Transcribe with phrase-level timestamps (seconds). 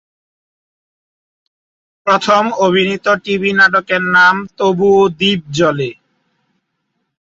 [2.07, 5.89] প্রথম অভিনীত টিভি নাটকের নাম ‘তবুও দ্বীপ জ্বলে’।